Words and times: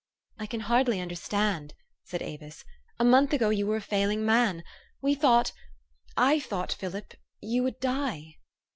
"I 0.39 0.47
can 0.47 0.61
hardly 0.61 0.99
understand," 0.99 1.75
said 2.05 2.23
Avis:" 2.23 2.65
a 2.99 3.05
month 3.05 3.33
ago 3.33 3.51
you 3.51 3.67
were 3.67 3.75
a 3.75 3.81
failing 3.81 4.25
man. 4.25 4.63
We 4.99 5.13
thought 5.13 5.53
I 6.17 6.39
thought, 6.39 6.73
Philip, 6.73 7.13
you 7.39 7.61
would 7.61 7.79
die." 7.79 8.37